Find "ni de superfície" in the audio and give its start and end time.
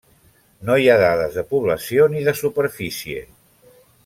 2.15-3.23